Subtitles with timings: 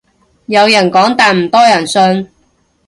[0.47, 2.27] 有人講但唔多人信